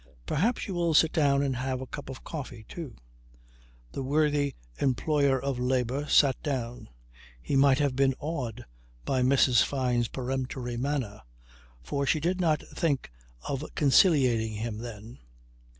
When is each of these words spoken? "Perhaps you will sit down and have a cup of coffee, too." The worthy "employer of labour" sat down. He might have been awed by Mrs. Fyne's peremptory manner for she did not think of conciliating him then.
"Perhaps 0.25 0.67
you 0.67 0.73
will 0.73 0.95
sit 0.95 1.13
down 1.13 1.43
and 1.43 1.57
have 1.57 1.79
a 1.79 1.85
cup 1.85 2.09
of 2.09 2.23
coffee, 2.23 2.65
too." 2.67 2.95
The 3.91 4.01
worthy 4.01 4.55
"employer 4.79 5.39
of 5.39 5.59
labour" 5.59 6.07
sat 6.07 6.41
down. 6.41 6.89
He 7.39 7.55
might 7.55 7.77
have 7.77 7.95
been 7.95 8.15
awed 8.17 8.65
by 9.05 9.21
Mrs. 9.21 9.61
Fyne's 9.61 10.07
peremptory 10.07 10.75
manner 10.75 11.21
for 11.83 12.07
she 12.07 12.19
did 12.19 12.41
not 12.41 12.63
think 12.73 13.11
of 13.47 13.63
conciliating 13.75 14.53
him 14.53 14.79
then. 14.79 15.19